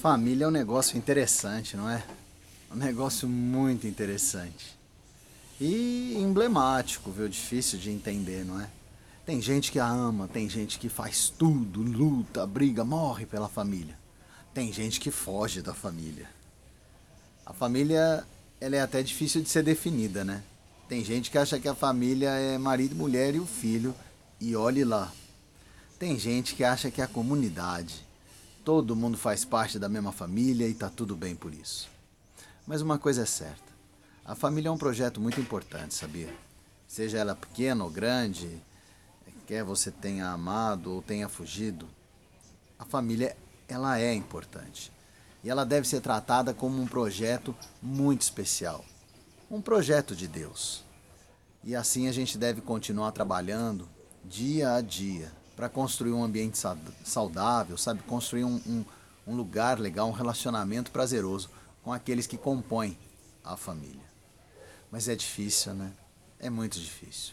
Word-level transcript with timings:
Família 0.00 0.44
é 0.44 0.48
um 0.48 0.52
negócio 0.52 0.98
interessante, 0.98 1.76
não 1.76 1.88
é? 1.88 2.04
Um 2.70 2.76
negócio 2.76 3.26
muito 3.26 3.86
interessante. 3.86 4.76
E 5.58 6.14
emblemático, 6.18 7.10
viu? 7.10 7.26
Difícil 7.28 7.78
de 7.78 7.90
entender, 7.90 8.44
não 8.44 8.60
é? 8.60 8.68
Tem 9.24 9.40
gente 9.40 9.72
que 9.72 9.80
a 9.80 9.88
ama, 9.88 10.28
tem 10.28 10.48
gente 10.48 10.78
que 10.78 10.88
faz 10.88 11.30
tudo, 11.30 11.82
luta, 11.82 12.46
briga, 12.46 12.84
morre 12.84 13.24
pela 13.24 13.48
família. 13.48 13.98
Tem 14.52 14.72
gente 14.72 15.00
que 15.00 15.10
foge 15.10 15.62
da 15.62 15.74
família. 15.74 16.28
A 17.44 17.52
família, 17.52 18.24
ela 18.60 18.76
é 18.76 18.80
até 18.82 19.02
difícil 19.02 19.42
de 19.42 19.48
ser 19.48 19.62
definida, 19.62 20.24
né? 20.24 20.44
Tem 20.88 21.02
gente 21.02 21.30
que 21.30 21.38
acha 21.38 21.58
que 21.58 21.68
a 21.68 21.74
família 21.74 22.28
é 22.30 22.58
marido, 22.58 22.94
mulher 22.94 23.34
e 23.34 23.40
o 23.40 23.46
filho, 23.46 23.94
e 24.40 24.54
olhe 24.54 24.84
lá. 24.84 25.10
Tem 25.98 26.18
gente 26.18 26.54
que 26.54 26.62
acha 26.62 26.90
que 26.90 27.00
é 27.00 27.04
a 27.04 27.08
comunidade. 27.08 28.05
Todo 28.66 28.96
mundo 28.96 29.16
faz 29.16 29.44
parte 29.44 29.78
da 29.78 29.88
mesma 29.88 30.10
família 30.10 30.66
e 30.66 30.74
tá 30.74 30.90
tudo 30.90 31.14
bem 31.14 31.36
por 31.36 31.54
isso. 31.54 31.88
Mas 32.66 32.82
uma 32.82 32.98
coisa 32.98 33.22
é 33.22 33.24
certa: 33.24 33.72
a 34.24 34.34
família 34.34 34.68
é 34.70 34.72
um 34.72 34.76
projeto 34.76 35.20
muito 35.20 35.40
importante, 35.40 35.94
sabia? 35.94 36.34
Seja 36.88 37.18
ela 37.18 37.36
pequena 37.36 37.84
ou 37.84 37.90
grande, 37.90 38.60
quer 39.46 39.62
você 39.62 39.92
tenha 39.92 40.30
amado 40.30 40.92
ou 40.92 41.00
tenha 41.00 41.28
fugido, 41.28 41.86
a 42.76 42.84
família 42.84 43.36
ela 43.68 44.00
é 44.00 44.12
importante. 44.12 44.90
E 45.44 45.48
ela 45.48 45.64
deve 45.64 45.86
ser 45.86 46.00
tratada 46.00 46.52
como 46.52 46.82
um 46.82 46.88
projeto 46.88 47.54
muito 47.80 48.22
especial. 48.22 48.84
Um 49.48 49.60
projeto 49.60 50.16
de 50.16 50.26
Deus. 50.26 50.82
E 51.62 51.76
assim 51.76 52.08
a 52.08 52.12
gente 52.12 52.36
deve 52.36 52.60
continuar 52.60 53.12
trabalhando 53.12 53.88
dia 54.24 54.74
a 54.74 54.80
dia 54.80 55.30
para 55.56 55.68
construir 55.68 56.12
um 56.12 56.22
ambiente 56.22 56.58
saudável, 57.02 57.78
sabe? 57.78 58.02
Construir 58.02 58.44
um, 58.44 58.60
um, 58.66 58.84
um 59.26 59.34
lugar 59.34 59.80
legal, 59.80 60.06
um 60.08 60.12
relacionamento 60.12 60.90
prazeroso 60.90 61.48
com 61.82 61.92
aqueles 61.92 62.26
que 62.26 62.36
compõem 62.36 62.96
a 63.42 63.56
família. 63.56 64.04
Mas 64.92 65.08
é 65.08 65.16
difícil, 65.16 65.72
né? 65.72 65.90
É 66.38 66.50
muito 66.50 66.78
difícil. 66.78 67.32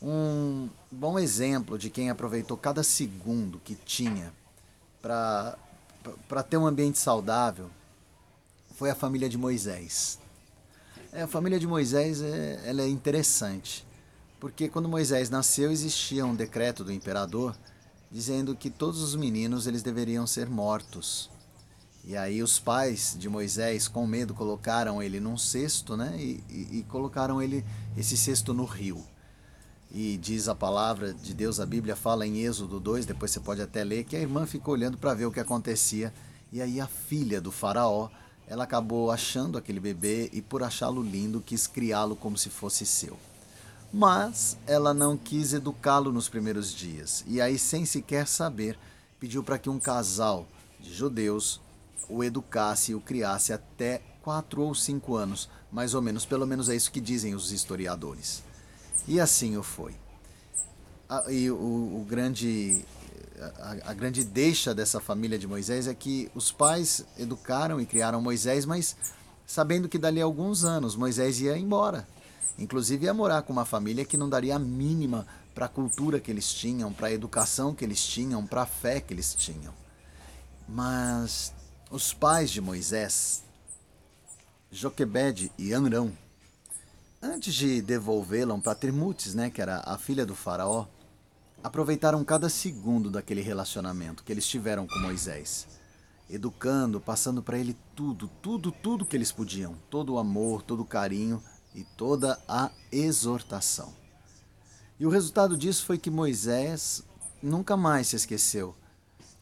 Um 0.00 0.68
bom 0.90 1.18
exemplo 1.18 1.78
de 1.78 1.90
quem 1.90 2.10
aproveitou 2.10 2.56
cada 2.56 2.82
segundo 2.82 3.60
que 3.60 3.74
tinha 3.74 4.32
para 5.00 5.56
ter 6.48 6.56
um 6.56 6.66
ambiente 6.66 6.98
saudável 6.98 7.70
foi 8.74 8.90
a 8.90 8.94
família 8.94 9.28
de 9.28 9.38
Moisés. 9.38 10.18
É, 11.12 11.22
a 11.22 11.28
família 11.28 11.60
de 11.60 11.66
Moisés 11.66 12.22
é, 12.22 12.62
ela 12.64 12.82
é 12.82 12.88
interessante, 12.88 13.86
porque 14.42 14.68
quando 14.68 14.88
Moisés 14.88 15.30
nasceu 15.30 15.70
existia 15.70 16.26
um 16.26 16.34
decreto 16.34 16.82
do 16.82 16.90
imperador 16.90 17.56
dizendo 18.10 18.56
que 18.56 18.70
todos 18.70 19.00
os 19.00 19.14
meninos 19.14 19.68
eles 19.68 19.84
deveriam 19.84 20.26
ser 20.26 20.50
mortos. 20.50 21.30
E 22.04 22.16
aí 22.16 22.42
os 22.42 22.58
pais 22.58 23.14
de 23.16 23.28
Moisés, 23.28 23.86
com 23.86 24.04
medo, 24.04 24.34
colocaram 24.34 25.00
ele 25.00 25.20
num 25.20 25.38
cesto, 25.38 25.96
né? 25.96 26.16
E, 26.18 26.42
e, 26.50 26.78
e, 26.78 26.82
colocaram 26.88 27.40
ele 27.40 27.64
esse 27.96 28.16
cesto 28.16 28.52
no 28.52 28.64
rio. 28.64 29.00
E 29.92 30.16
diz 30.16 30.48
a 30.48 30.56
palavra 30.56 31.14
de 31.14 31.32
Deus, 31.32 31.60
a 31.60 31.64
Bíblia 31.64 31.94
fala 31.94 32.26
em 32.26 32.40
Êxodo 32.40 32.80
2, 32.80 33.06
depois 33.06 33.30
você 33.30 33.38
pode 33.38 33.62
até 33.62 33.84
ler, 33.84 34.02
que 34.02 34.16
a 34.16 34.20
irmã 34.20 34.44
ficou 34.44 34.74
olhando 34.74 34.98
para 34.98 35.14
ver 35.14 35.26
o 35.26 35.30
que 35.30 35.38
acontecia. 35.38 36.12
E 36.50 36.60
aí 36.60 36.80
a 36.80 36.88
filha 36.88 37.40
do 37.40 37.52
faraó, 37.52 38.08
ela 38.48 38.64
acabou 38.64 39.12
achando 39.12 39.56
aquele 39.56 39.78
bebê 39.78 40.28
e 40.32 40.42
por 40.42 40.64
achá-lo 40.64 41.00
lindo 41.00 41.40
quis 41.40 41.68
criá-lo 41.68 42.16
como 42.16 42.36
se 42.36 42.50
fosse 42.50 42.84
seu. 42.84 43.16
Mas 43.92 44.56
ela 44.66 44.94
não 44.94 45.16
quis 45.16 45.52
educá-lo 45.52 46.10
nos 46.10 46.28
primeiros 46.28 46.72
dias. 46.72 47.24
E 47.26 47.40
aí, 47.40 47.58
sem 47.58 47.84
sequer 47.84 48.26
saber, 48.26 48.78
pediu 49.20 49.44
para 49.44 49.58
que 49.58 49.68
um 49.68 49.78
casal 49.78 50.46
de 50.80 50.92
judeus 50.92 51.60
o 52.08 52.24
educasse 52.24 52.92
e 52.92 52.94
o 52.94 53.00
criasse 53.00 53.52
até 53.52 54.02
quatro 54.22 54.62
ou 54.62 54.74
cinco 54.74 55.16
anos, 55.16 55.48
mais 55.70 55.94
ou 55.94 56.00
menos, 56.00 56.24
pelo 56.24 56.46
menos 56.46 56.68
é 56.68 56.76
isso 56.76 56.90
que 56.90 57.00
dizem 57.00 57.34
os 57.34 57.52
historiadores. 57.52 58.42
E 59.06 59.20
assim 59.20 59.56
o 59.56 59.62
foi. 59.62 59.94
E 61.28 61.50
o, 61.50 61.54
o 61.54 62.06
grande, 62.08 62.84
a, 63.58 63.90
a, 63.90 63.94
grande 63.94 64.24
deixa 64.24 64.74
dessa 64.74 65.00
família 65.00 65.38
de 65.38 65.46
Moisés 65.46 65.86
é 65.86 65.94
que 65.94 66.30
os 66.34 66.50
pais 66.50 67.04
educaram 67.18 67.80
e 67.80 67.84
criaram 67.84 68.22
Moisés, 68.22 68.64
mas 68.64 68.96
sabendo 69.46 69.88
que 69.88 69.98
dali 69.98 70.22
a 70.22 70.24
alguns 70.24 70.64
anos 70.64 70.96
Moisés 70.96 71.40
ia 71.40 71.58
embora. 71.58 72.06
Inclusive 72.58 73.06
ia 73.06 73.14
morar 73.14 73.42
com 73.42 73.52
uma 73.52 73.64
família 73.64 74.04
que 74.04 74.16
não 74.16 74.28
daria 74.28 74.56
a 74.56 74.58
mínima 74.58 75.26
para 75.54 75.66
a 75.66 75.68
cultura 75.68 76.20
que 76.20 76.30
eles 76.30 76.52
tinham, 76.52 76.92
para 76.92 77.08
a 77.08 77.12
educação 77.12 77.74
que 77.74 77.84
eles 77.84 78.04
tinham, 78.04 78.46
para 78.46 78.62
a 78.62 78.66
fé 78.66 79.00
que 79.00 79.12
eles 79.12 79.34
tinham. 79.34 79.72
Mas 80.68 81.52
os 81.90 82.12
pais 82.12 82.50
de 82.50 82.60
Moisés, 82.60 83.42
Joquebede 84.70 85.52
e 85.58 85.74
Amrão, 85.74 86.12
antes 87.20 87.54
de 87.54 87.82
devolvê-la 87.82 88.56
para 88.58 88.74
Termutes, 88.74 89.34
né, 89.34 89.50
que 89.50 89.60
era 89.60 89.82
a 89.84 89.98
filha 89.98 90.24
do 90.24 90.34
faraó, 90.34 90.86
aproveitaram 91.62 92.24
cada 92.24 92.48
segundo 92.48 93.10
daquele 93.10 93.40
relacionamento 93.40 94.24
que 94.24 94.32
eles 94.32 94.46
tiveram 94.46 94.86
com 94.86 94.98
Moisés, 94.98 95.68
educando, 96.28 97.00
passando 97.00 97.42
para 97.42 97.58
ele 97.58 97.76
tudo, 97.94 98.28
tudo, 98.40 98.72
tudo 98.72 99.04
que 99.04 99.16
eles 99.16 99.30
podiam, 99.30 99.76
todo 99.90 100.14
o 100.14 100.18
amor, 100.18 100.62
todo 100.62 100.82
o 100.82 100.86
carinho 100.86 101.42
e 101.74 101.84
toda 101.96 102.38
a 102.48 102.70
exortação. 102.90 103.92
E 104.98 105.06
o 105.06 105.10
resultado 105.10 105.56
disso 105.56 105.84
foi 105.84 105.98
que 105.98 106.10
Moisés 106.10 107.02
nunca 107.42 107.76
mais 107.76 108.08
se 108.08 108.16
esqueceu 108.16 108.74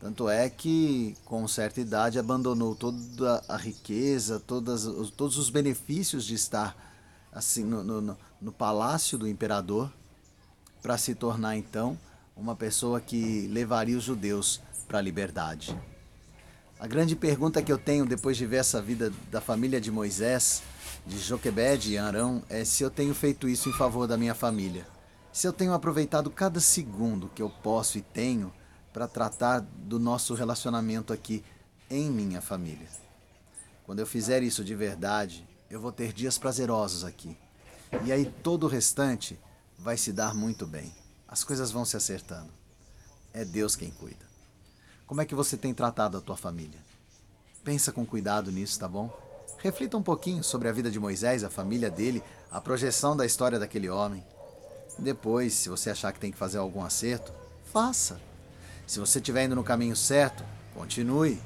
tanto 0.00 0.30
é 0.30 0.48
que, 0.48 1.14
com 1.26 1.46
certa 1.46 1.78
idade, 1.78 2.18
abandonou 2.18 2.74
toda 2.74 3.44
a 3.46 3.56
riqueza, 3.58 4.40
todas, 4.40 4.84
todos 5.10 5.36
os 5.36 5.50
benefícios 5.50 6.24
de 6.24 6.34
estar 6.34 6.74
assim 7.30 7.64
no, 7.64 7.84
no, 7.84 8.16
no 8.40 8.50
palácio 8.50 9.18
do 9.18 9.28
imperador, 9.28 9.92
para 10.80 10.96
se 10.96 11.14
tornar 11.14 11.58
então 11.58 11.98
uma 12.34 12.56
pessoa 12.56 12.98
que 12.98 13.46
levaria 13.48 13.98
os 13.98 14.02
judeus 14.02 14.62
para 14.88 14.98
a 14.98 15.02
liberdade. 15.02 15.78
A 16.80 16.86
grande 16.86 17.14
pergunta 17.14 17.60
que 17.60 17.70
eu 17.70 17.76
tenho 17.76 18.06
depois 18.06 18.38
de 18.38 18.46
ver 18.46 18.56
essa 18.56 18.80
vida 18.80 19.12
da 19.30 19.38
família 19.38 19.78
de 19.78 19.90
Moisés, 19.90 20.62
de 21.06 21.18
Joquebed 21.18 21.92
e 21.92 21.98
Arão, 21.98 22.42
é 22.48 22.64
se 22.64 22.82
eu 22.82 22.90
tenho 22.90 23.14
feito 23.14 23.46
isso 23.46 23.68
em 23.68 23.72
favor 23.74 24.08
da 24.08 24.16
minha 24.16 24.34
família. 24.34 24.86
Se 25.30 25.46
eu 25.46 25.52
tenho 25.52 25.74
aproveitado 25.74 26.30
cada 26.30 26.58
segundo 26.58 27.28
que 27.34 27.42
eu 27.42 27.50
posso 27.50 27.98
e 27.98 28.00
tenho 28.00 28.50
para 28.94 29.06
tratar 29.06 29.60
do 29.60 29.98
nosso 29.98 30.32
relacionamento 30.32 31.12
aqui 31.12 31.44
em 31.90 32.10
minha 32.10 32.40
família. 32.40 32.88
Quando 33.84 33.98
eu 33.98 34.06
fizer 34.06 34.42
isso 34.42 34.64
de 34.64 34.74
verdade, 34.74 35.46
eu 35.70 35.82
vou 35.82 35.92
ter 35.92 36.14
dias 36.14 36.38
prazerosos 36.38 37.04
aqui. 37.04 37.36
E 38.06 38.10
aí 38.10 38.24
todo 38.42 38.64
o 38.64 38.70
restante 38.70 39.38
vai 39.78 39.98
se 39.98 40.14
dar 40.14 40.34
muito 40.34 40.66
bem. 40.66 40.94
As 41.28 41.44
coisas 41.44 41.70
vão 41.70 41.84
se 41.84 41.98
acertando. 41.98 42.50
É 43.34 43.44
Deus 43.44 43.76
quem 43.76 43.90
cuida. 43.90 44.29
Como 45.10 45.20
é 45.20 45.26
que 45.26 45.34
você 45.34 45.56
tem 45.56 45.74
tratado 45.74 46.16
a 46.16 46.20
tua 46.20 46.36
família? 46.36 46.78
Pensa 47.64 47.90
com 47.90 48.06
cuidado 48.06 48.52
nisso, 48.52 48.78
tá 48.78 48.86
bom? 48.86 49.12
Reflita 49.58 49.96
um 49.96 50.02
pouquinho 50.04 50.44
sobre 50.44 50.68
a 50.68 50.72
vida 50.72 50.88
de 50.88 51.00
Moisés, 51.00 51.42
a 51.42 51.50
família 51.50 51.90
dele, 51.90 52.22
a 52.48 52.60
projeção 52.60 53.16
da 53.16 53.26
história 53.26 53.58
daquele 53.58 53.88
homem. 53.88 54.24
Depois, 54.96 55.52
se 55.54 55.68
você 55.68 55.90
achar 55.90 56.12
que 56.12 56.20
tem 56.20 56.30
que 56.30 56.38
fazer 56.38 56.58
algum 56.58 56.84
acerto, 56.84 57.32
faça. 57.72 58.20
Se 58.86 59.00
você 59.00 59.18
estiver 59.18 59.46
indo 59.46 59.56
no 59.56 59.64
caminho 59.64 59.96
certo, 59.96 60.44
continue. 60.76 61.42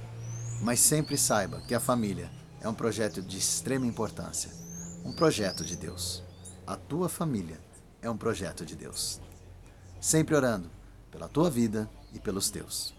Mas 0.61 0.79
sempre 0.81 1.17
saiba 1.17 1.63
que 1.63 1.75
a 1.75 1.81
família 1.81 2.31
é 2.61 2.69
um 2.69 2.75
projeto 2.75 3.23
de 3.23 3.39
extrema 3.39 3.87
importância. 3.87 4.51
Um 5.07 5.15
projeto 5.15 5.65
de 5.65 5.75
Deus. 5.75 6.23
A 6.67 6.77
tua 6.77 7.09
família 7.09 7.59
é 8.03 8.11
um 8.11 8.17
projeto 8.19 8.67
de 8.67 8.77
Deus. 8.77 9.23
Sempre 10.03 10.35
orando 10.35 10.71
pela 11.11 11.31
tua 11.31 11.49
vida 11.49 11.89
e 12.13 12.19
pelos 12.19 12.51
teus. 12.51 12.93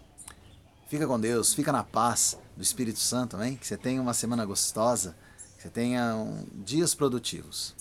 Fica 0.86 1.06
com 1.06 1.18
Deus, 1.18 1.52
fica 1.52 1.72
na 1.72 1.82
paz 1.82 2.38
do 2.56 2.62
Espírito 2.62 3.00
Santo, 3.00 3.36
amém? 3.36 3.56
Que 3.56 3.66
você 3.66 3.76
tenha 3.76 4.00
uma 4.00 4.14
semana 4.14 4.44
gostosa, 4.44 5.16
que 5.56 5.62
você 5.62 5.68
tenha 5.68 6.14
um, 6.14 6.46
dias 6.64 6.94
produtivos. 6.94 7.74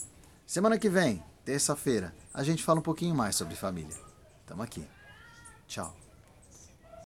Semana 0.45 0.77
que 0.79 0.89
vem, 0.89 1.23
terça-feira, 1.43 2.13
a 2.33 2.43
gente 2.43 2.63
fala 2.63 2.79
um 2.79 2.83
pouquinho 2.83 3.13
mais 3.13 3.35
sobre 3.35 3.55
família. 3.55 3.95
Tamo 4.47 4.63
aqui. 4.63 4.87
Tchau. 5.67 6.04